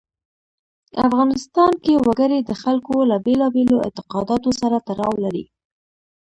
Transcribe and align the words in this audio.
افغانستان 1.07 1.71
کې 1.83 1.93
وګړي 2.05 2.39
د 2.43 2.51
خلکو 2.61 2.95
له 3.09 3.15
بېلابېلو 3.25 3.77
اعتقاداتو 3.85 4.49
سره 4.61 4.77
تړاو 4.87 5.13
لري. 5.23 5.45